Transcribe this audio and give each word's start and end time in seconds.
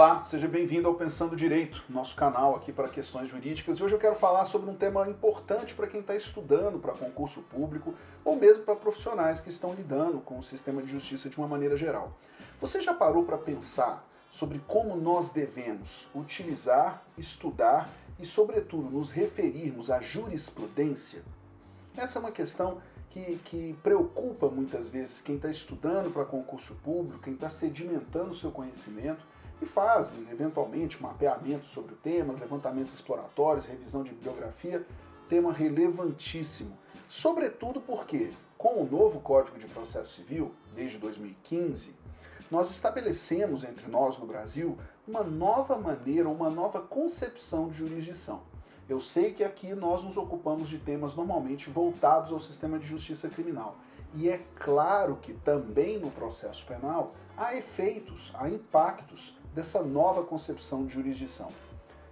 Olá, 0.00 0.24
seja 0.24 0.48
bem-vindo 0.48 0.88
ao 0.88 0.94
Pensando 0.94 1.36
Direito, 1.36 1.84
nosso 1.86 2.16
canal 2.16 2.56
aqui 2.56 2.72
para 2.72 2.88
questões 2.88 3.28
jurídicas. 3.28 3.76
E 3.76 3.84
hoje 3.84 3.94
eu 3.94 3.98
quero 3.98 4.14
falar 4.14 4.46
sobre 4.46 4.70
um 4.70 4.74
tema 4.74 5.06
importante 5.06 5.74
para 5.74 5.86
quem 5.86 6.00
está 6.00 6.16
estudando 6.16 6.78
para 6.78 6.94
concurso 6.94 7.42
público 7.42 7.94
ou 8.24 8.34
mesmo 8.34 8.62
para 8.62 8.74
profissionais 8.74 9.42
que 9.42 9.50
estão 9.50 9.74
lidando 9.74 10.20
com 10.20 10.38
o 10.38 10.42
sistema 10.42 10.82
de 10.82 10.90
justiça 10.90 11.28
de 11.28 11.36
uma 11.36 11.46
maneira 11.46 11.76
geral. 11.76 12.16
Você 12.62 12.80
já 12.80 12.94
parou 12.94 13.24
para 13.24 13.36
pensar 13.36 14.02
sobre 14.30 14.58
como 14.66 14.96
nós 14.96 15.32
devemos 15.32 16.08
utilizar, 16.14 17.04
estudar 17.18 17.86
e, 18.18 18.24
sobretudo, 18.24 18.88
nos 18.88 19.10
referirmos 19.10 19.90
à 19.90 20.00
jurisprudência? 20.00 21.22
Essa 21.94 22.18
é 22.18 22.20
uma 22.20 22.32
questão 22.32 22.80
que, 23.10 23.38
que 23.44 23.76
preocupa 23.82 24.48
muitas 24.48 24.88
vezes 24.88 25.20
quem 25.20 25.36
está 25.36 25.50
estudando 25.50 26.10
para 26.10 26.24
concurso 26.24 26.74
público, 26.82 27.22
quem 27.22 27.34
está 27.34 27.50
sedimentando 27.50 28.34
seu 28.34 28.50
conhecimento 28.50 29.28
e 29.60 29.66
fazem, 29.66 30.26
eventualmente, 30.30 31.02
mapeamento 31.02 31.66
sobre 31.66 31.94
temas, 31.96 32.40
levantamentos 32.40 32.94
exploratórios, 32.94 33.66
revisão 33.66 34.02
de 34.02 34.10
bibliografia, 34.10 34.86
tema 35.28 35.52
relevantíssimo. 35.52 36.76
Sobretudo 37.08 37.80
porque, 37.80 38.32
com 38.56 38.82
o 38.82 38.88
novo 38.88 39.20
Código 39.20 39.58
de 39.58 39.66
Processo 39.66 40.16
Civil, 40.16 40.54
desde 40.74 40.98
2015, 40.98 41.94
nós 42.50 42.70
estabelecemos 42.70 43.62
entre 43.62 43.88
nós 43.88 44.18
no 44.18 44.26
Brasil 44.26 44.76
uma 45.06 45.22
nova 45.22 45.76
maneira, 45.76 46.28
uma 46.28 46.50
nova 46.50 46.80
concepção 46.80 47.68
de 47.68 47.78
jurisdição. 47.78 48.42
Eu 48.88 49.00
sei 49.00 49.32
que 49.32 49.44
aqui 49.44 49.72
nós 49.72 50.02
nos 50.02 50.16
ocupamos 50.16 50.68
de 50.68 50.78
temas 50.78 51.14
normalmente 51.14 51.70
voltados 51.70 52.32
ao 52.32 52.40
sistema 52.40 52.76
de 52.76 52.86
justiça 52.86 53.28
criminal. 53.28 53.76
E 54.14 54.28
é 54.28 54.38
claro 54.56 55.16
que 55.22 55.32
também 55.32 55.98
no 55.98 56.10
processo 56.10 56.66
penal 56.66 57.12
há 57.36 57.54
efeitos, 57.54 58.32
há 58.34 58.48
impactos 58.48 59.38
dessa 59.54 59.82
nova 59.82 60.22
concepção 60.22 60.84
de 60.84 60.94
jurisdição. 60.94 61.48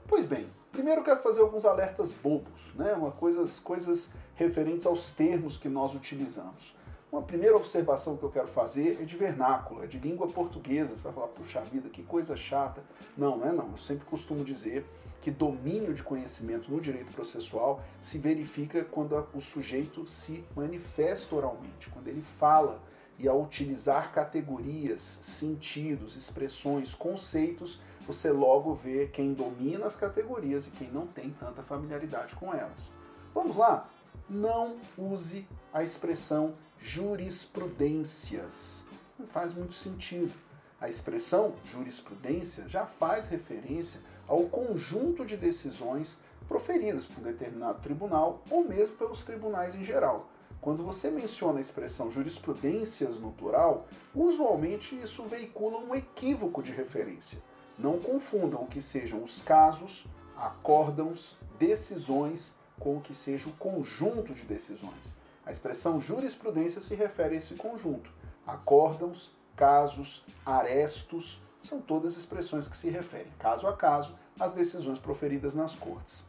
Pois 0.06 0.26
bem, 0.26 0.48
primeiro 0.72 1.04
quero 1.04 1.22
fazer 1.22 1.40
alguns 1.40 1.64
alertas 1.64 2.12
bobos, 2.12 2.74
né? 2.74 2.94
Uma 2.94 3.10
coisas, 3.10 3.58
coisas 3.58 4.10
referentes 4.34 4.86
aos 4.86 5.12
termos 5.12 5.56
que 5.56 5.68
nós 5.68 5.94
utilizamos. 5.94 6.76
Uma 7.10 7.22
primeira 7.22 7.56
observação 7.56 8.18
que 8.18 8.22
eu 8.22 8.30
quero 8.30 8.48
fazer 8.48 8.98
é 9.00 9.04
de 9.04 9.16
vernáculo, 9.16 9.82
é 9.82 9.86
de 9.86 9.98
língua 9.98 10.28
portuguesa. 10.28 10.94
Você 10.94 11.02
vai 11.02 11.12
falar, 11.12 11.28
puxa 11.28 11.60
vida, 11.62 11.88
que 11.88 12.02
coisa 12.02 12.36
chata. 12.36 12.82
Não, 13.16 13.38
não 13.38 13.48
é 13.48 13.52
não. 13.52 13.70
Eu 13.70 13.78
sempre 13.78 14.04
costumo 14.04 14.44
dizer 14.44 14.84
que 15.22 15.30
domínio 15.30 15.94
de 15.94 16.02
conhecimento 16.02 16.70
no 16.70 16.80
direito 16.80 17.12
processual 17.12 17.82
se 18.00 18.18
verifica 18.18 18.84
quando 18.84 19.26
o 19.34 19.40
sujeito 19.40 20.06
se 20.06 20.44
manifesta 20.54 21.34
oralmente, 21.34 21.88
quando 21.90 22.08
ele 22.08 22.22
fala 22.22 22.78
e 23.18 23.26
ao 23.26 23.42
utilizar 23.42 24.12
categorias, 24.12 25.02
sentidos, 25.22 26.16
expressões, 26.16 26.94
conceitos, 26.94 27.80
você 28.06 28.30
logo 28.30 28.74
vê 28.74 29.06
quem 29.06 29.34
domina 29.34 29.86
as 29.86 29.96
categorias 29.96 30.66
e 30.66 30.70
quem 30.70 30.90
não 30.90 31.06
tem 31.06 31.30
tanta 31.30 31.62
familiaridade 31.62 32.36
com 32.36 32.54
elas. 32.54 32.92
Vamos 33.34 33.56
lá? 33.56 33.88
Não 34.30 34.76
use 34.96 35.46
a 35.72 35.82
expressão 35.82 36.54
jurisprudências. 36.80 38.82
Não 39.18 39.26
faz 39.26 39.52
muito 39.52 39.74
sentido. 39.74 40.32
A 40.80 40.88
expressão 40.88 41.54
jurisprudência 41.64 42.68
já 42.68 42.86
faz 42.86 43.28
referência 43.28 44.00
ao 44.28 44.44
conjunto 44.44 45.26
de 45.26 45.36
decisões 45.36 46.18
proferidas 46.46 47.04
por 47.04 47.20
um 47.20 47.24
determinado 47.24 47.80
tribunal 47.80 48.42
ou 48.48 48.64
mesmo 48.64 48.96
pelos 48.96 49.24
tribunais 49.24 49.74
em 49.74 49.84
geral. 49.84 50.28
Quando 50.60 50.82
você 50.82 51.10
menciona 51.10 51.58
a 51.58 51.60
expressão 51.60 52.10
jurisprudências 52.10 53.18
no 53.18 53.32
plural, 53.32 53.86
usualmente 54.14 54.98
isso 55.00 55.22
veicula 55.24 55.78
um 55.78 55.94
equívoco 55.94 56.62
de 56.62 56.72
referência. 56.72 57.38
Não 57.78 57.98
confundam 57.98 58.62
o 58.62 58.66
que 58.66 58.80
sejam 58.80 59.22
os 59.22 59.40
casos, 59.40 60.04
acórdãos, 60.36 61.36
decisões 61.58 62.54
com 62.78 62.96
o 62.96 63.00
que 63.00 63.14
seja 63.14 63.48
o 63.48 63.52
conjunto 63.52 64.34
de 64.34 64.42
decisões. 64.42 65.16
A 65.46 65.52
expressão 65.52 66.00
jurisprudência 66.00 66.80
se 66.80 66.94
refere 66.94 67.34
a 67.34 67.38
esse 67.38 67.54
conjunto. 67.54 68.10
Acórdãos, 68.46 69.32
casos, 69.56 70.24
arestos, 70.44 71.40
são 71.62 71.80
todas 71.80 72.16
expressões 72.16 72.68
que 72.68 72.76
se 72.76 72.90
referem, 72.90 73.32
caso 73.38 73.66
a 73.66 73.76
caso, 73.76 74.14
às 74.38 74.54
decisões 74.54 74.98
proferidas 74.98 75.54
nas 75.54 75.74
cortes. 75.74 76.24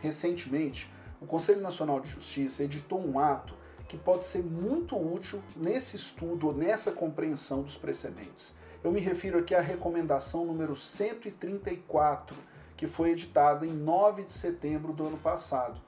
Recentemente, 0.00 0.90
o 1.22 1.26
Conselho 1.26 1.60
Nacional 1.60 2.00
de 2.00 2.08
Justiça 2.08 2.64
editou 2.64 3.00
um 3.00 3.16
ato 3.16 3.54
que 3.88 3.96
pode 3.96 4.24
ser 4.24 4.42
muito 4.42 4.96
útil 4.96 5.40
nesse 5.56 5.94
estudo 5.94 6.48
ou 6.48 6.52
nessa 6.52 6.90
compreensão 6.90 7.62
dos 7.62 7.76
precedentes. 7.76 8.52
Eu 8.82 8.90
me 8.90 8.98
refiro 8.98 9.38
aqui 9.38 9.54
à 9.54 9.60
recomendação 9.60 10.44
número 10.44 10.74
134, 10.74 12.36
que 12.76 12.88
foi 12.88 13.12
editada 13.12 13.64
em 13.64 13.70
9 13.70 14.24
de 14.24 14.32
setembro 14.32 14.92
do 14.92 15.06
ano 15.06 15.18
passado. 15.18 15.80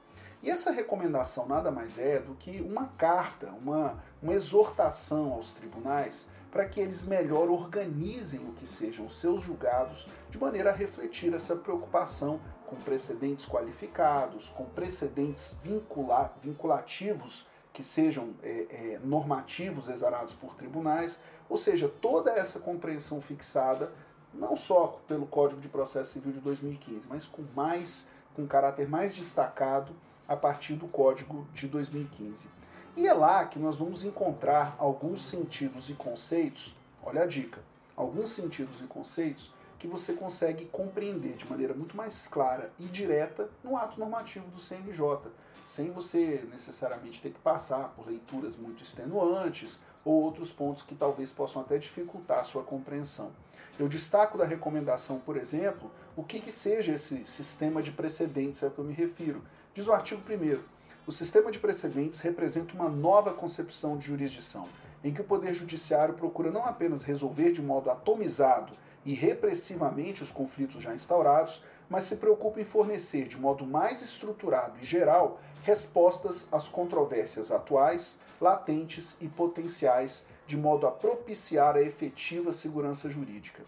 E 0.44 0.50
essa 0.50 0.70
recomendação 0.70 1.46
nada 1.48 1.70
mais 1.70 1.98
é 1.98 2.18
do 2.18 2.34
que 2.34 2.60
uma 2.60 2.88
carta, 2.98 3.46
uma, 3.62 3.98
uma 4.22 4.34
exortação 4.34 5.32
aos 5.32 5.54
tribunais 5.54 6.26
para 6.52 6.68
que 6.68 6.78
eles 6.78 7.02
melhor 7.02 7.48
organizem 7.48 8.46
o 8.46 8.52
que 8.52 8.66
sejam 8.66 9.06
os 9.06 9.18
seus 9.18 9.42
julgados, 9.42 10.06
de 10.28 10.38
maneira 10.38 10.68
a 10.68 10.74
refletir 10.74 11.32
essa 11.32 11.56
preocupação 11.56 12.38
com 12.66 12.76
precedentes 12.76 13.46
qualificados, 13.46 14.50
com 14.50 14.66
precedentes 14.66 15.56
vincula 15.62 16.34
vinculativos 16.42 17.48
que 17.72 17.82
sejam 17.82 18.34
é, 18.42 18.66
é, 18.68 19.00
normativos 19.02 19.88
exarados 19.88 20.34
por 20.34 20.54
tribunais, 20.56 21.18
ou 21.48 21.56
seja, 21.56 21.88
toda 21.88 22.30
essa 22.30 22.60
compreensão 22.60 23.18
fixada 23.22 23.90
não 24.34 24.54
só 24.56 25.00
pelo 25.08 25.24
Código 25.24 25.62
de 25.62 25.68
Processo 25.70 26.12
Civil 26.12 26.32
de 26.32 26.40
2015, 26.40 27.06
mas 27.08 27.24
com 27.24 27.42
mais 27.56 28.06
com 28.34 28.46
caráter 28.46 28.86
mais 28.86 29.14
destacado 29.14 29.94
a 30.28 30.36
partir 30.36 30.74
do 30.74 30.88
Código 30.88 31.46
de 31.54 31.66
2015. 31.68 32.48
E 32.96 33.06
é 33.06 33.12
lá 33.12 33.44
que 33.44 33.58
nós 33.58 33.76
vamos 33.76 34.04
encontrar 34.04 34.76
alguns 34.78 35.24
sentidos 35.26 35.90
e 35.90 35.94
conceitos, 35.94 36.74
olha 37.02 37.22
a 37.22 37.26
dica, 37.26 37.60
alguns 37.96 38.30
sentidos 38.30 38.80
e 38.80 38.84
conceitos 38.84 39.52
que 39.78 39.88
você 39.88 40.14
consegue 40.14 40.64
compreender 40.66 41.34
de 41.34 41.44
maneira 41.48 41.74
muito 41.74 41.96
mais 41.96 42.26
clara 42.26 42.72
e 42.78 42.84
direta 42.84 43.50
no 43.62 43.76
ato 43.76 43.98
normativo 44.00 44.46
do 44.48 44.60
CNJ, 44.60 45.30
sem 45.66 45.90
você 45.90 46.46
necessariamente 46.50 47.20
ter 47.20 47.30
que 47.30 47.38
passar 47.40 47.92
por 47.96 48.06
leituras 48.06 48.56
muito 48.56 48.82
extenuantes 48.82 49.78
ou 50.04 50.22
outros 50.22 50.52
pontos 50.52 50.82
que 50.82 50.94
talvez 50.94 51.30
possam 51.30 51.62
até 51.62 51.78
dificultar 51.78 52.38
a 52.38 52.44
sua 52.44 52.62
compreensão. 52.62 53.30
Eu 53.78 53.88
destaco 53.88 54.38
da 54.38 54.44
recomendação, 54.44 55.18
por 55.18 55.36
exemplo, 55.36 55.90
o 56.16 56.22
que, 56.22 56.40
que 56.40 56.52
seja 56.52 56.92
esse 56.92 57.24
sistema 57.24 57.82
de 57.82 57.90
precedentes 57.90 58.62
é 58.62 58.68
o 58.68 58.70
que 58.70 58.78
eu 58.78 58.84
me 58.84 58.94
refiro. 58.94 59.42
Diz 59.74 59.88
o 59.88 59.92
artigo 59.92 60.22
1 60.30 60.74
o 61.04 61.10
sistema 61.10 61.50
de 61.50 61.58
precedentes 61.58 62.20
representa 62.20 62.74
uma 62.74 62.88
nova 62.88 63.34
concepção 63.34 63.98
de 63.98 64.06
jurisdição, 64.06 64.68
em 65.02 65.12
que 65.12 65.20
o 65.20 65.24
Poder 65.24 65.52
Judiciário 65.52 66.14
procura 66.14 66.48
não 66.48 66.64
apenas 66.64 67.02
resolver 67.02 67.50
de 67.50 67.60
modo 67.60 67.90
atomizado 67.90 68.72
e 69.04 69.14
repressivamente 69.14 70.22
os 70.22 70.30
conflitos 70.30 70.80
já 70.80 70.94
instaurados, 70.94 71.60
mas 71.90 72.04
se 72.04 72.16
preocupa 72.16 72.60
em 72.60 72.64
fornecer 72.64 73.26
de 73.26 73.36
modo 73.36 73.66
mais 73.66 74.00
estruturado 74.00 74.78
e 74.80 74.84
geral 74.84 75.40
respostas 75.64 76.46
às 76.52 76.68
controvérsias 76.68 77.50
atuais, 77.50 78.20
latentes 78.40 79.16
e 79.20 79.26
potenciais, 79.26 80.24
de 80.46 80.56
modo 80.56 80.86
a 80.86 80.92
propiciar 80.92 81.74
a 81.74 81.82
efetiva 81.82 82.52
segurança 82.52 83.10
jurídica. 83.10 83.64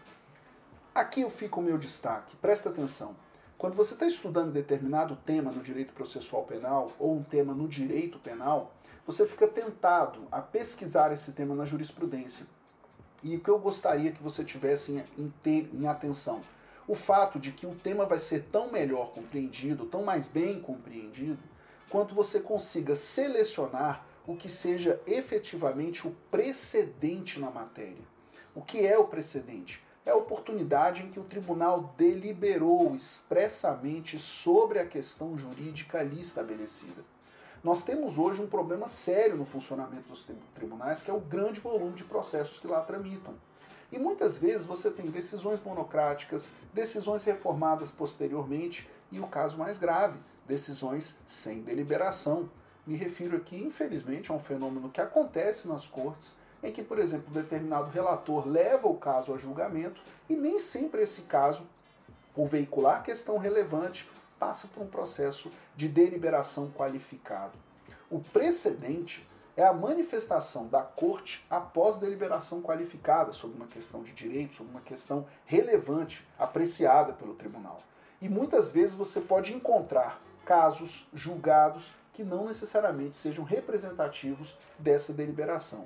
Aqui 0.95 1.29
fica 1.29 1.59
o 1.59 1.63
meu 1.63 1.77
destaque, 1.77 2.35
presta 2.37 2.69
atenção. 2.69 3.26
Quando 3.57 3.73
você 3.73 3.95
está 3.95 4.05
estudando 4.05 4.51
determinado 4.51 5.15
tema 5.15 5.51
no 5.51 5.63
direito 5.63 5.91
processual 5.91 6.43
penal 6.43 6.91
ou 6.99 7.15
um 7.15 7.23
tema 7.23 7.55
no 7.55 7.67
direito 7.67 8.19
penal, 8.19 8.71
você 9.03 9.25
fica 9.25 9.47
tentado 9.47 10.27
a 10.31 10.39
pesquisar 10.39 11.11
esse 11.11 11.31
tema 11.31 11.55
na 11.55 11.65
jurisprudência. 11.65 12.45
E 13.23 13.35
o 13.35 13.39
que 13.39 13.49
eu 13.49 13.57
gostaria 13.57 14.11
que 14.11 14.21
você 14.21 14.43
tivesse 14.43 15.03
em, 15.17 15.33
ter, 15.41 15.71
em 15.73 15.87
atenção? 15.87 16.39
O 16.87 16.93
fato 16.93 17.39
de 17.39 17.51
que 17.51 17.65
o 17.65 17.73
tema 17.73 18.05
vai 18.05 18.19
ser 18.19 18.43
tão 18.51 18.71
melhor 18.71 19.11
compreendido, 19.11 19.87
tão 19.87 20.03
mais 20.03 20.27
bem 20.27 20.61
compreendido, 20.61 21.39
quanto 21.89 22.13
você 22.13 22.39
consiga 22.39 22.95
selecionar 22.95 24.05
o 24.27 24.35
que 24.35 24.49
seja 24.49 25.01
efetivamente 25.07 26.07
o 26.07 26.11
precedente 26.29 27.39
na 27.39 27.49
matéria. 27.49 28.05
O 28.53 28.61
que 28.61 28.85
é 28.85 28.99
o 28.99 29.07
precedente? 29.07 29.81
É 30.07 30.11
a 30.11 30.15
oportunidade 30.15 31.03
em 31.03 31.11
que 31.11 31.19
o 31.19 31.23
tribunal 31.23 31.93
deliberou 31.97 32.95
expressamente 32.95 34.17
sobre 34.17 34.79
a 34.79 34.87
questão 34.87 35.37
jurídica 35.37 35.99
ali 35.99 36.21
estabelecida. 36.21 37.03
Nós 37.61 37.83
temos 37.83 38.17
hoje 38.17 38.41
um 38.41 38.47
problema 38.47 38.87
sério 38.87 39.35
no 39.35 39.43
funcionamento 39.43 40.07
dos 40.07 40.25
tribunais, 40.55 41.01
que 41.01 41.11
é 41.11 41.13
o 41.13 41.19
grande 41.19 41.59
volume 41.59 41.93
de 41.93 42.05
processos 42.05 42.57
que 42.57 42.67
lá 42.67 42.79
tramitam. 42.81 43.33
E 43.91 43.99
muitas 43.99 44.37
vezes 44.37 44.65
você 44.65 44.89
tem 44.89 45.07
decisões 45.07 45.61
monocráticas, 45.61 46.49
decisões 46.73 47.25
reformadas 47.25 47.91
posteriormente 47.91 48.89
e 49.11 49.19
o 49.19 49.27
caso 49.27 49.57
mais 49.57 49.77
grave, 49.77 50.17
decisões 50.47 51.17
sem 51.27 51.61
deliberação. 51.61 52.49
Me 52.85 52.95
refiro 52.95 53.35
aqui, 53.35 53.61
infelizmente, 53.61 54.31
a 54.31 54.35
um 54.35 54.39
fenômeno 54.39 54.89
que 54.89 55.01
acontece 55.01 55.67
nas 55.67 55.85
cortes 55.85 56.33
em 56.61 56.71
que, 56.71 56.83
por 56.83 56.99
exemplo, 56.99 57.33
determinado 57.33 57.89
relator 57.91 58.47
leva 58.47 58.87
o 58.87 58.97
caso 58.97 59.33
a 59.33 59.37
julgamento 59.37 60.01
e 60.29 60.35
nem 60.35 60.59
sempre 60.59 61.01
esse 61.01 61.23
caso, 61.23 61.63
por 62.33 62.47
veicular 62.47 63.03
questão 63.03 63.37
relevante, 63.37 64.09
passa 64.39 64.67
por 64.67 64.83
um 64.83 64.87
processo 64.87 65.51
de 65.75 65.87
deliberação 65.87 66.71
qualificado. 66.71 67.53
O 68.09 68.19
precedente 68.19 69.27
é 69.55 69.63
a 69.63 69.73
manifestação 69.73 70.67
da 70.67 70.83
corte 70.83 71.43
após 71.49 71.97
deliberação 71.97 72.61
qualificada 72.61 73.31
sobre 73.31 73.57
uma 73.57 73.65
questão 73.65 74.03
de 74.03 74.13
direito, 74.13 74.55
sobre 74.55 74.71
uma 74.71 74.81
questão 74.81 75.25
relevante, 75.45 76.25
apreciada 76.37 77.11
pelo 77.13 77.33
tribunal. 77.33 77.79
E 78.21 78.29
muitas 78.29 78.71
vezes 78.71 78.95
você 78.95 79.19
pode 79.19 79.53
encontrar 79.53 80.21
casos 80.45 81.07
julgados 81.13 81.91
que 82.13 82.23
não 82.23 82.45
necessariamente 82.45 83.15
sejam 83.15 83.43
representativos 83.43 84.55
dessa 84.79 85.11
deliberação. 85.11 85.85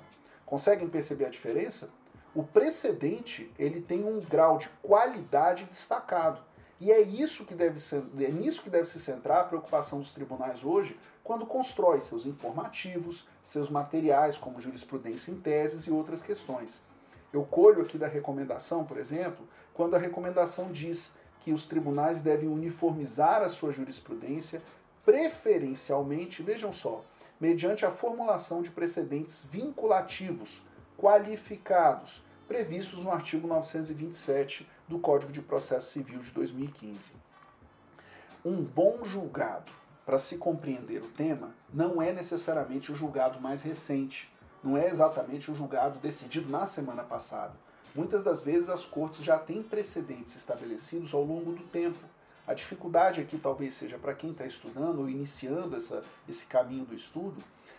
Conseguem 0.52 0.86
perceber 0.86 1.24
a 1.24 1.30
diferença? 1.30 1.88
O 2.34 2.42
precedente 2.42 3.50
ele 3.58 3.80
tem 3.80 4.04
um 4.04 4.20
grau 4.20 4.58
de 4.58 4.68
qualidade 4.82 5.64
destacado. 5.64 6.42
E 6.78 6.92
é 6.92 7.00
isso 7.00 7.46
que 7.46 7.54
deve 7.54 7.80
ser, 7.80 8.02
é 8.18 8.30
nisso 8.30 8.60
que 8.60 8.68
deve 8.68 8.86
se 8.86 9.00
centrar 9.00 9.40
a 9.40 9.44
preocupação 9.44 10.00
dos 10.00 10.12
tribunais 10.12 10.62
hoje 10.62 11.00
quando 11.24 11.46
constrói 11.46 12.02
seus 12.02 12.26
informativos, 12.26 13.26
seus 13.42 13.70
materiais 13.70 14.36
como 14.36 14.60
jurisprudência 14.60 15.30
em 15.30 15.40
teses 15.40 15.86
e 15.86 15.90
outras 15.90 16.22
questões. 16.22 16.82
Eu 17.32 17.44
colho 17.44 17.80
aqui 17.80 17.96
da 17.96 18.06
recomendação, 18.06 18.84
por 18.84 18.98
exemplo, 18.98 19.48
quando 19.72 19.96
a 19.96 19.98
recomendação 19.98 20.70
diz 20.70 21.14
que 21.40 21.54
os 21.54 21.66
tribunais 21.66 22.20
devem 22.20 22.50
uniformizar 22.50 23.40
a 23.40 23.48
sua 23.48 23.72
jurisprudência, 23.72 24.60
preferencialmente, 25.02 26.42
vejam 26.42 26.74
só, 26.74 27.02
mediante 27.42 27.84
a 27.84 27.90
formulação 27.90 28.62
de 28.62 28.70
precedentes 28.70 29.44
vinculativos, 29.50 30.62
qualificados, 30.96 32.22
previstos 32.46 33.02
no 33.02 33.10
artigo 33.10 33.48
927 33.48 34.64
do 34.86 35.00
Código 35.00 35.32
de 35.32 35.42
Processo 35.42 35.90
Civil 35.90 36.20
de 36.20 36.30
2015. 36.30 37.10
Um 38.44 38.62
bom 38.62 39.04
julgado, 39.04 39.72
para 40.06 40.18
se 40.18 40.38
compreender 40.38 41.02
o 41.02 41.08
tema, 41.08 41.52
não 41.74 42.00
é 42.00 42.12
necessariamente 42.12 42.92
o 42.92 42.94
julgado 42.94 43.40
mais 43.40 43.62
recente, 43.62 44.32
não 44.62 44.78
é 44.78 44.88
exatamente 44.88 45.50
o 45.50 45.54
julgado 45.56 45.98
decidido 45.98 46.48
na 46.48 46.64
semana 46.64 47.02
passada. 47.02 47.54
Muitas 47.92 48.22
das 48.22 48.40
vezes 48.40 48.68
as 48.68 48.84
cortes 48.84 49.24
já 49.24 49.36
têm 49.36 49.64
precedentes 49.64 50.36
estabelecidos 50.36 51.12
ao 51.12 51.24
longo 51.24 51.50
do 51.50 51.64
tempo. 51.64 51.98
A 52.46 52.54
dificuldade 52.54 53.20
aqui 53.20 53.38
talvez 53.38 53.74
seja 53.74 53.98
para 53.98 54.14
quem 54.14 54.32
está 54.32 54.44
estudando 54.44 55.00
ou 55.00 55.08
iniciando 55.08 55.76
essa, 55.76 56.02
esse 56.28 56.46
caminho 56.46 56.84
do 56.84 56.94
estudo, 56.94 57.36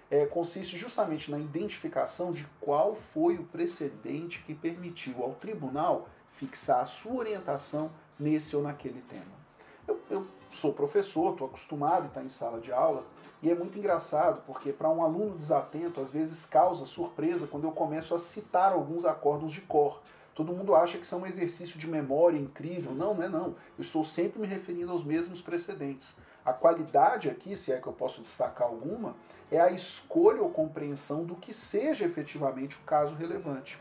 é, 0.09 0.25
consiste 0.25 0.77
justamente 0.77 1.29
na 1.29 1.39
identificação 1.39 2.31
de 2.31 2.45
qual 2.61 2.95
foi 2.95 3.37
o 3.37 3.43
precedente 3.43 4.43
que 4.45 4.53
permitiu 4.53 5.23
ao 5.23 5.33
tribunal 5.33 6.07
fixar 6.33 6.81
a 6.81 6.85
sua 6.85 7.15
orientação 7.15 7.91
nesse 8.19 8.55
ou 8.55 8.61
naquele 8.61 9.01
tema. 9.09 9.43
Eu, 9.87 9.99
eu 10.09 10.27
sou 10.51 10.71
professor, 10.71 11.31
estou 11.31 11.47
acostumado 11.47 12.03
a 12.03 12.07
estar 12.07 12.23
em 12.23 12.29
sala 12.29 12.59
de 12.61 12.71
aula, 12.71 13.05
e 13.41 13.49
é 13.49 13.55
muito 13.55 13.77
engraçado, 13.77 14.41
porque 14.45 14.71
para 14.71 14.89
um 14.89 15.03
aluno 15.03 15.35
desatento, 15.35 15.99
às 15.99 16.13
vezes 16.13 16.45
causa 16.45 16.85
surpresa 16.85 17.47
quando 17.47 17.65
eu 17.65 17.71
começo 17.71 18.15
a 18.15 18.19
citar 18.19 18.71
alguns 18.71 19.03
acordos 19.03 19.51
de 19.51 19.61
cor. 19.61 19.99
Todo 20.35 20.53
mundo 20.53 20.75
acha 20.75 20.97
que 20.97 21.05
isso 21.05 21.13
é 21.13 21.17
um 21.17 21.27
exercício 21.27 21.77
de 21.77 21.87
memória 21.87 22.37
incrível. 22.37 22.91
Não, 22.93 23.13
não 23.13 23.23
é 23.23 23.29
não. 23.29 23.55
Eu 23.77 23.81
estou 23.81 24.03
sempre 24.03 24.39
me 24.39 24.47
referindo 24.47 24.91
aos 24.91 25.03
mesmos 25.03 25.41
precedentes. 25.41 26.15
A 26.43 26.51
qualidade 26.51 27.29
aqui, 27.29 27.55
se 27.55 27.71
é 27.71 27.79
que 27.79 27.87
eu 27.87 27.93
posso 27.93 28.21
destacar 28.21 28.67
alguma, 28.67 29.15
é 29.51 29.59
a 29.59 29.71
escolha 29.71 30.41
ou 30.41 30.49
compreensão 30.49 31.23
do 31.23 31.35
que 31.35 31.53
seja 31.53 32.03
efetivamente 32.03 32.75
o 32.75 32.85
caso 32.85 33.15
relevante. 33.15 33.77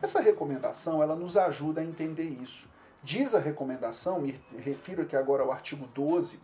Essa 0.00 0.20
recomendação 0.20 1.02
ela 1.02 1.14
nos 1.14 1.36
ajuda 1.36 1.80
a 1.80 1.84
entender 1.84 2.24
isso. 2.24 2.68
Diz 3.02 3.34
a 3.34 3.38
recomendação, 3.38 4.20
me 4.20 4.40
refiro 4.58 5.02
aqui 5.02 5.16
agora 5.16 5.42
ao 5.42 5.52
artigo 5.52 5.86
12, 5.94 6.38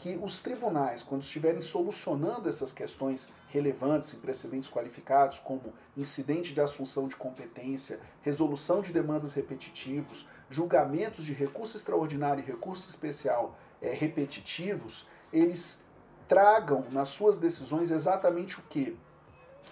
que 0.00 0.18
os 0.22 0.40
tribunais, 0.40 1.02
quando 1.02 1.22
estiverem 1.22 1.60
solucionando 1.60 2.48
essas 2.48 2.72
questões 2.72 3.28
relevantes 3.50 4.14
em 4.14 4.18
precedentes 4.18 4.70
qualificados, 4.70 5.38
como 5.40 5.74
incidente 5.94 6.54
de 6.54 6.60
assunção 6.60 7.06
de 7.06 7.14
competência, 7.16 8.00
resolução 8.22 8.80
de 8.80 8.94
demandas 8.94 9.34
repetitivos, 9.34 10.26
julgamentos 10.48 11.22
de 11.22 11.34
recurso 11.34 11.76
extraordinário 11.76 12.42
e 12.42 12.46
recurso 12.46 12.88
especial 12.88 13.58
é, 13.82 13.92
repetitivos, 13.92 15.06
eles 15.30 15.84
tragam 16.26 16.86
nas 16.90 17.08
suas 17.08 17.36
decisões 17.36 17.90
exatamente 17.90 18.58
o 18.58 18.62
que? 18.70 18.96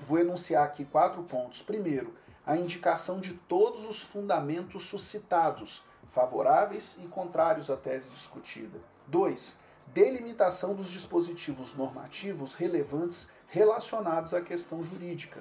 Vou 0.06 0.18
enunciar 0.18 0.62
aqui 0.62 0.84
quatro 0.84 1.22
pontos. 1.22 1.62
Primeiro, 1.62 2.12
a 2.44 2.54
indicação 2.54 3.18
de 3.18 3.32
todos 3.32 3.88
os 3.88 4.02
fundamentos 4.02 4.84
suscitados, 4.84 5.82
favoráveis 6.10 6.98
e 7.02 7.08
contrários 7.08 7.70
à 7.70 7.76
tese 7.76 8.10
discutida. 8.10 8.78
2. 9.06 9.67
Delimitação 9.92 10.74
dos 10.74 10.88
dispositivos 10.88 11.74
normativos 11.74 12.54
relevantes 12.54 13.28
relacionados 13.48 14.34
à 14.34 14.40
questão 14.40 14.84
jurídica. 14.84 15.40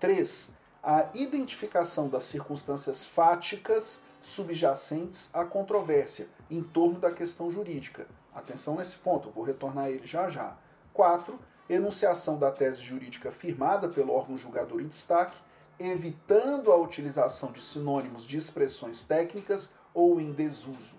3. 0.00 0.50
A 0.82 1.08
identificação 1.14 2.08
das 2.08 2.24
circunstâncias 2.24 3.04
fáticas 3.04 4.02
subjacentes 4.22 5.30
à 5.32 5.44
controvérsia 5.44 6.28
em 6.50 6.62
torno 6.62 6.98
da 7.00 7.10
questão 7.10 7.50
jurídica. 7.50 8.06
Atenção 8.34 8.76
nesse 8.76 8.96
ponto, 8.96 9.30
vou 9.30 9.44
retornar 9.44 9.86
a 9.86 9.90
ele 9.90 10.06
já 10.06 10.28
já. 10.28 10.56
4. 10.92 11.38
Enunciação 11.68 12.38
da 12.38 12.50
tese 12.50 12.82
jurídica 12.82 13.32
firmada 13.32 13.88
pelo 13.88 14.12
órgão 14.12 14.36
julgador 14.36 14.80
em 14.80 14.88
destaque 14.88 15.36
evitando 15.78 16.72
a 16.72 16.76
utilização 16.76 17.52
de 17.52 17.62
sinônimos 17.62 18.26
de 18.26 18.36
expressões 18.36 19.04
técnicas 19.04 19.70
ou 19.94 20.20
em 20.20 20.32
desuso. 20.32 20.97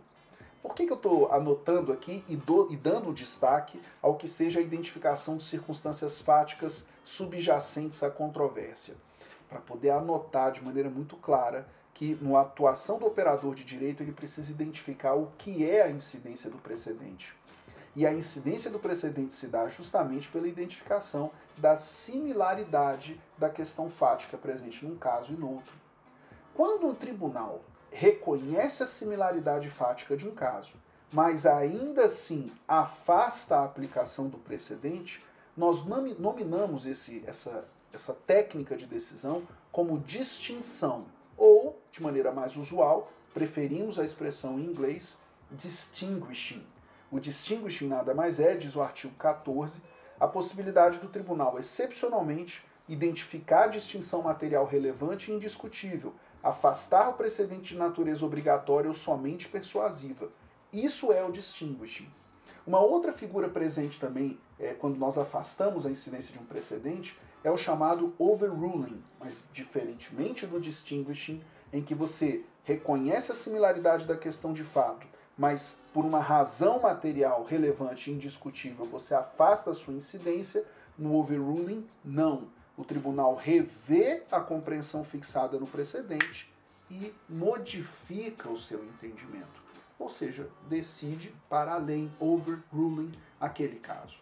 Por 0.61 0.75
que, 0.75 0.85
que 0.85 0.91
eu 0.91 0.97
estou 0.97 1.31
anotando 1.31 1.93
aqui 1.93 2.23
e, 2.27 2.35
do, 2.35 2.71
e 2.71 2.75
dando 2.75 3.13
destaque 3.13 3.81
ao 4.01 4.15
que 4.15 4.27
seja 4.27 4.59
a 4.59 4.63
identificação 4.63 5.37
de 5.37 5.43
circunstâncias 5.43 6.19
fáticas 6.19 6.85
subjacentes 7.03 8.03
à 8.03 8.09
controvérsia? 8.09 8.95
Para 9.47 9.59
poder 9.61 9.91
anotar 9.91 10.51
de 10.51 10.63
maneira 10.63 10.89
muito 10.89 11.15
clara 11.15 11.67
que, 11.93 12.17
na 12.21 12.41
atuação 12.41 12.99
do 12.99 13.05
operador 13.05 13.55
de 13.55 13.63
direito, 13.63 14.03
ele 14.03 14.11
precisa 14.11 14.51
identificar 14.51 15.13
o 15.13 15.31
que 15.37 15.67
é 15.67 15.83
a 15.83 15.89
incidência 15.89 16.49
do 16.49 16.57
precedente. 16.57 17.33
E 17.95 18.05
a 18.05 18.13
incidência 18.13 18.69
do 18.69 18.79
precedente 18.79 19.33
se 19.33 19.47
dá 19.47 19.67
justamente 19.67 20.29
pela 20.29 20.47
identificação 20.47 21.31
da 21.57 21.75
similaridade 21.75 23.19
da 23.37 23.49
questão 23.49 23.89
fática 23.89 24.37
presente 24.37 24.85
num 24.85 24.97
caso 24.97 25.33
e 25.33 25.35
no 25.35 25.55
outro. 25.55 25.73
Quando 26.53 26.87
um 26.87 26.93
tribunal 26.93 27.61
reconhece 27.91 28.83
a 28.83 28.87
similaridade 28.87 29.69
fática 29.69 30.15
de 30.15 30.27
um 30.27 30.35
caso, 30.35 30.73
mas 31.11 31.45
ainda 31.45 32.05
assim 32.05 32.51
afasta 32.67 33.57
a 33.57 33.65
aplicação 33.65 34.27
do 34.27 34.37
precedente, 34.37 35.23
nós 35.57 35.83
nominamos 35.85 36.85
esse, 36.85 37.23
essa, 37.25 37.67
essa 37.91 38.13
técnica 38.13 38.77
de 38.77 38.85
decisão 38.85 39.43
como 39.71 39.99
distinção, 39.99 41.05
ou, 41.35 41.81
de 41.91 42.01
maneira 42.01 42.31
mais 42.31 42.55
usual, 42.55 43.11
preferimos 43.33 43.99
a 43.99 44.03
expressão 44.03 44.59
em 44.59 44.65
inglês 44.65 45.17
distinguishing. 45.51 46.65
O 47.11 47.19
distinguishing 47.19 47.87
nada 47.87 48.13
mais 48.13 48.39
é, 48.39 48.55
diz 48.55 48.75
o 48.75 48.81
artigo 48.81 49.13
14, 49.15 49.81
a 50.19 50.27
possibilidade 50.27 50.99
do 50.99 51.07
tribunal, 51.07 51.57
excepcionalmente, 51.57 52.63
identificar 52.87 53.65
a 53.65 53.67
distinção 53.67 54.21
material 54.21 54.65
relevante 54.65 55.31
e 55.31 55.35
indiscutível, 55.35 56.13
afastar 56.43 57.09
o 57.09 57.13
precedente 57.13 57.73
de 57.73 57.77
natureza 57.77 58.25
obrigatória 58.25 58.89
ou 58.89 58.95
somente 58.95 59.47
persuasiva. 59.47 60.29
Isso 60.71 61.11
é 61.11 61.23
o 61.23 61.31
distinguishing. 61.31 62.07
Uma 62.65 62.79
outra 62.79 63.11
figura 63.11 63.49
presente 63.49 63.99
também, 63.99 64.39
é, 64.59 64.73
quando 64.73 64.97
nós 64.97 65.17
afastamos 65.17 65.85
a 65.85 65.91
incidência 65.91 66.31
de 66.31 66.39
um 66.39 66.45
precedente, 66.45 67.17
é 67.43 67.49
o 67.49 67.57
chamado 67.57 68.13
overruling, 68.19 69.01
mas 69.19 69.43
diferentemente 69.53 70.45
do 70.45 70.59
distinguishing, 70.59 71.41
em 71.71 71.81
que 71.81 71.95
você 71.95 72.43
reconhece 72.63 73.31
a 73.31 73.35
similaridade 73.35 74.05
da 74.05 74.17
questão 74.17 74.53
de 74.53 74.63
fato, 74.63 75.07
mas 75.37 75.77
por 75.93 76.05
uma 76.05 76.19
razão 76.19 76.79
material 76.79 77.43
relevante 77.43 78.11
e 78.11 78.13
indiscutível 78.13 78.85
você 78.85 79.15
afasta 79.15 79.71
a 79.71 79.73
sua 79.73 79.93
incidência, 79.93 80.63
no 80.97 81.15
overruling, 81.15 81.87
não. 82.03 82.49
O 82.79 82.85
tribunal 82.85 83.35
revê 83.35 84.23
a 84.31 84.39
compreensão 84.39 85.03
fixada 85.03 85.59
no 85.59 85.67
precedente 85.67 86.49
e 86.89 87.13
modifica 87.27 88.47
o 88.47 88.57
seu 88.57 88.81
entendimento. 88.85 89.61
Ou 89.99 90.07
seja, 90.07 90.49
decide 90.69 91.35
para 91.49 91.73
além, 91.73 92.09
overruling, 92.21 93.11
aquele 93.37 93.75
caso. 93.81 94.15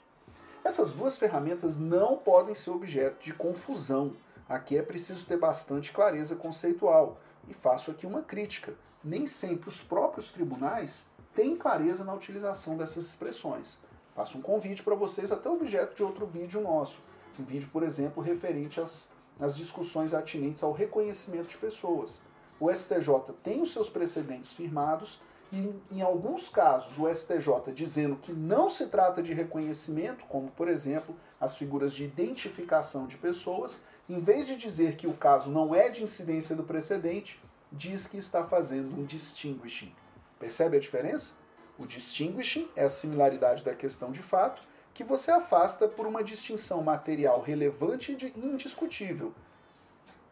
Essas 0.64 0.92
duas 0.92 1.20
ferramentas 1.20 1.78
não 1.78 2.18
podem 2.18 2.56
ser 2.56 2.72
objeto 2.72 3.24
de 3.24 3.32
confusão. 3.32 4.14
Aqui 4.50 4.76
é 4.76 4.82
preciso 4.82 5.24
ter 5.24 5.38
bastante 5.38 5.92
clareza 5.92 6.36
conceitual. 6.36 7.20
E 7.48 7.54
faço 7.54 7.92
aqui 7.92 8.08
uma 8.08 8.24
crítica 8.24 8.74
nem 9.04 9.28
sempre 9.28 9.70
os 9.70 9.84
próprios 9.84 10.32
tribunais 10.32 11.06
têm 11.36 11.56
clareza 11.56 12.04
na 12.04 12.16
utilização 12.16 12.76
dessas 12.76 13.06
expressões. 13.06 13.78
Faço 14.16 14.36
um 14.36 14.42
convite 14.42 14.82
para 14.82 14.96
vocês, 14.96 15.32
até 15.32 15.48
objeto 15.48 15.96
de 15.96 16.02
outro 16.02 16.26
vídeo 16.26 16.60
nosso. 16.60 16.98
Vídeo, 17.44 17.70
por 17.72 17.84
exemplo, 17.84 18.22
referente 18.22 18.80
às 18.80 19.10
nas 19.40 19.56
discussões 19.56 20.14
atinentes 20.14 20.64
ao 20.64 20.72
reconhecimento 20.72 21.48
de 21.48 21.58
pessoas. 21.58 22.20
O 22.60 22.74
STJ 22.74 23.34
tem 23.44 23.62
os 23.62 23.72
seus 23.72 23.90
precedentes 23.90 24.54
firmados 24.54 25.20
e, 25.52 25.74
em 25.92 26.02
alguns 26.02 26.50
casos, 26.50 26.98
o 26.98 27.08
STJ 27.14 27.72
dizendo 27.74 28.16
que 28.18 28.34
não 28.34 28.70
se 28.70 28.88
trata 28.88 29.22
de 29.22 29.34
reconhecimento, 29.34 30.26
como, 30.26 30.50
por 30.52 30.68
exemplo, 30.68 31.16
as 31.40 31.56
figuras 31.56 31.94
de 31.94 32.04
identificação 32.04 33.06
de 33.06 33.18
pessoas, 33.18 33.82
em 34.10 34.20
vez 34.20 34.48
de 34.48 34.58
dizer 34.58 34.96
que 34.96 35.08
o 35.08 35.14
caso 35.14 35.50
não 35.50 35.76
é 35.76 35.90
de 35.90 36.04
incidência 36.04 36.56
do 36.56 36.64
precedente, 36.64 37.40
diz 37.72 38.08
que 38.08 38.18
está 38.18 38.44
fazendo 38.44 39.00
um 39.00 39.06
distinguishing. 39.06 39.94
Percebe 40.40 40.78
a 40.78 40.80
diferença? 40.80 41.34
O 41.78 41.86
distinguishing 41.86 42.68
é 42.76 42.86
a 42.86 42.90
similaridade 42.90 43.64
da 43.64 43.76
questão 43.76 44.12
de 44.12 44.22
fato, 44.22 44.64
que 44.98 45.04
você 45.04 45.30
afasta 45.30 45.88
por 45.88 46.08
uma 46.08 46.24
distinção 46.24 46.82
material 46.82 47.40
relevante 47.40 48.18
e 48.20 48.40
indiscutível. 48.44 49.32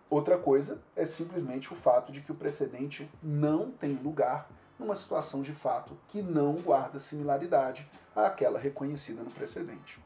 Outra 0.10 0.40
coisa 0.40 0.82
é 0.96 1.06
simplesmente 1.06 1.72
o 1.72 1.76
fato 1.76 2.12
de 2.12 2.20
que 2.20 2.32
o 2.32 2.36
precedente 2.36 3.08
não 3.22 3.70
tem 3.70 3.94
lugar 3.94 4.50
numa 4.80 4.96
situação 4.96 5.44
de 5.44 5.54
fato 5.54 5.96
que 6.08 6.20
não 6.20 6.54
guarda 6.54 6.98
similaridade 6.98 7.88
àquela 8.16 8.58
reconhecida 8.58 9.22
no 9.22 9.30
precedente. 9.30 10.00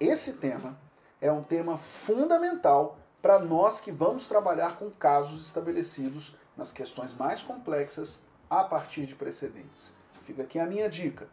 Esse 0.00 0.32
tema 0.32 0.76
é 1.20 1.30
um 1.30 1.44
tema 1.44 1.76
fundamental 1.76 2.98
para 3.22 3.38
nós 3.38 3.80
que 3.80 3.92
vamos 3.92 4.26
trabalhar 4.26 4.78
com 4.78 4.90
casos 4.90 5.46
estabelecidos 5.46 6.34
nas 6.56 6.72
questões 6.72 7.14
mais 7.14 7.40
complexas 7.40 8.18
a 8.50 8.64
partir 8.64 9.06
de 9.06 9.14
precedentes. 9.14 9.92
Fica 10.26 10.42
aqui 10.42 10.58
a 10.58 10.66
minha 10.66 10.90
dica. 10.90 11.28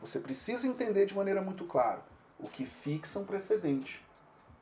Você 0.00 0.20
precisa 0.20 0.66
entender 0.66 1.06
de 1.06 1.14
maneira 1.14 1.40
muito 1.40 1.64
clara 1.64 2.02
o 2.38 2.48
que 2.48 2.66
fixa 2.66 3.18
um 3.18 3.24
precedente, 3.24 4.04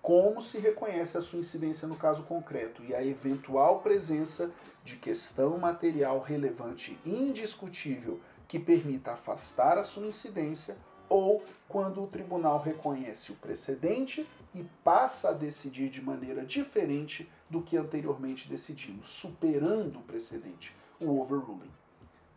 como 0.01 0.43
se 0.43 0.59
reconhece 0.59 1.17
a 1.17 1.23
sua 1.23 1.39
incidência 1.39 1.87
no 1.87 1.97
caso 1.97 2.25
concreto 2.25 2.83
e 2.83 2.95
a 2.95 3.05
eventual 3.05 3.81
presença 3.81 4.51
de 4.85 4.97
questão 4.97 5.59
material 5.59 6.21
relevante 6.21 6.99
indiscutível 7.07 8.21
que 8.49 8.59
permita 8.59 9.13
afastar 9.13 9.79
a 9.79 9.85
sua 9.85 10.07
incidência 10.07 10.77
ou 11.09 11.45
quando 11.69 12.03
o 12.03 12.07
tribunal 12.07 12.61
reconhece 12.61 13.33
o 13.33 13.37
precedente 13.37 14.27
e 14.55 14.65
passa 14.83 15.31
a 15.31 15.33
decidir 15.33 15.89
de 15.89 16.03
maneira 16.03 16.45
diferente 16.45 17.31
do 17.49 17.63
que 17.63 17.77
anteriormente 17.77 18.49
decidimos, 18.49 19.09
superando 19.09 19.99
o 19.99 20.03
precedente, 20.03 20.75
o 21.01 21.21
overruling. 21.21 21.71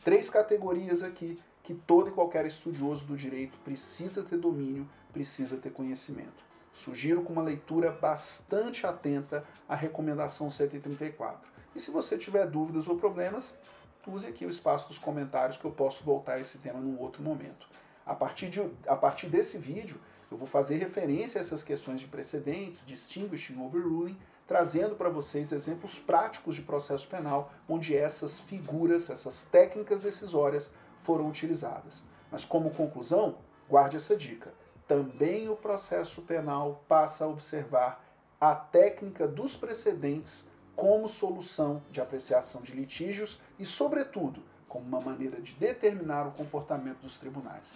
Três 0.04 0.30
categorias 0.30 1.02
aqui 1.02 1.40
que 1.66 1.74
todo 1.74 2.10
e 2.10 2.14
qualquer 2.14 2.46
estudioso 2.46 3.06
do 3.06 3.18
direito 3.18 3.58
precisa 3.64 4.22
ter 4.22 4.38
domínio, 4.38 4.88
precisa 5.12 5.58
ter 5.58 5.72
conhecimento. 5.72 6.46
Sugiro 6.72 7.24
com 7.24 7.34
uma 7.34 7.42
leitura 7.42 7.90
bastante 7.90 8.86
atenta 8.86 9.44
à 9.68 9.76
recomendação 9.76 10.50
134. 10.50 11.50
E 11.76 11.80
se 11.80 11.90
você 11.90 12.18
tiver 12.20 12.46
dúvidas 12.46 12.88
ou 12.88 12.98
problemas, 12.98 13.58
use 14.06 14.28
aqui 14.28 14.46
o 14.46 14.50
espaço 14.50 14.88
dos 14.88 15.00
comentários 15.00 15.58
que 15.58 15.66
eu 15.66 15.72
posso 15.72 16.04
voltar 16.04 16.34
a 16.34 16.40
esse 16.40 16.60
tema 16.60 16.80
num 16.80 17.00
outro 17.00 17.24
momento. 17.24 17.68
A 18.06 18.14
partir, 18.14 18.50
de, 18.50 18.62
a 18.88 18.96
partir 18.96 19.28
desse 19.28 19.58
vídeo, 19.58 20.00
eu 20.30 20.38
vou 20.38 20.48
fazer 20.48 20.78
referência 20.78 21.40
a 21.40 21.44
essas 21.44 21.64
questões 21.64 22.00
de 22.00 22.08
precedentes, 22.08 22.86
distinguishing, 22.86 23.60
overruling, 23.60 24.16
trazendo 24.46 24.96
para 24.96 25.10
vocês 25.10 25.52
exemplos 25.52 25.98
práticos 25.98 26.56
de 26.56 26.62
processo 26.62 27.08
penal 27.08 27.52
onde 27.68 27.96
essas 27.96 28.40
figuras, 28.40 29.10
essas 29.10 29.46
técnicas 29.46 30.02
decisórias 30.02 30.70
foram 31.06 31.30
utilizadas. 31.30 32.04
Mas 32.32 32.44
como 32.44 32.72
conclusão, 32.72 33.38
guarde 33.70 33.96
essa 33.96 34.18
dica. 34.18 34.54
Também 34.88 35.48
o 35.48 35.56
processo 35.56 36.22
penal 36.24 36.84
passa 36.88 37.24
a 37.24 37.28
observar 37.28 38.04
a 38.42 38.54
técnica 38.54 39.28
dos 39.28 39.56
precedentes 39.56 40.46
como 40.76 41.08
solução 41.08 41.82
de 41.90 42.02
apreciação 42.02 42.62
de 42.62 42.74
litígios 42.74 43.40
e, 43.58 43.66
sobretudo, 43.66 44.44
como 44.68 44.86
uma 44.86 45.00
maneira 45.00 45.40
de 45.40 45.54
determinar 45.54 46.28
o 46.28 46.32
comportamento 46.32 47.00
dos 47.00 47.18
tribunais. 47.18 47.74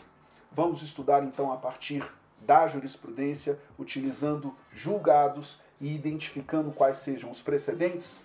Vamos 0.52 0.82
estudar 0.82 1.24
então 1.24 1.52
a 1.52 1.58
partir 1.58 2.04
da 2.42 2.68
jurisprudência, 2.68 3.60
utilizando 3.78 4.56
julgados 4.74 5.62
e 5.80 5.94
identificando 5.96 6.72
quais 6.72 6.98
sejam 6.98 7.32
os 7.32 7.42
precedentes? 7.42 8.18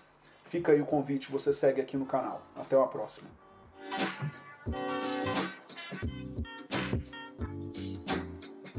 Fica 0.45 0.73
aí 0.73 0.81
o 0.81 0.87
convite, 0.87 1.31
você 1.31 1.53
segue 1.53 1.81
aqui 1.81 1.97
no 1.97 2.07
canal. 2.07 2.43
Até 2.57 2.81
a 2.81 2.87
próxima. 2.87 3.44
Thank 3.91 4.39
you. 4.69 5.64